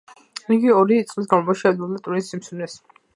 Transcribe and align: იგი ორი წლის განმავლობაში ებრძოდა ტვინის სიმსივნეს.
იგი 0.55 0.71
ორი 0.77 0.97
წლის 1.11 1.29
განმავლობაში 1.33 1.67
ებრძოდა 1.73 2.01
ტვინის 2.09 2.31
სიმსივნეს. 2.33 2.79